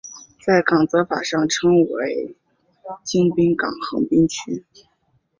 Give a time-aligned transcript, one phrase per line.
[0.43, 2.35] 在港则法上称为
[3.03, 4.65] 京滨港横滨区。